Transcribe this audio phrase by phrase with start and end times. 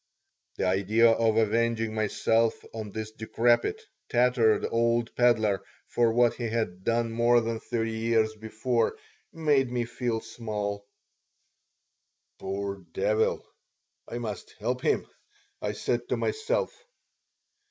[0.57, 6.83] The idea of avenging myself on this decrepit, tattered old peddler for what he had
[6.83, 8.97] done more than thirty years before
[9.31, 10.87] made me feel small.
[12.39, 13.45] "Poor devil!
[14.07, 15.05] I must help him,"
[15.61, 16.73] I said to myself.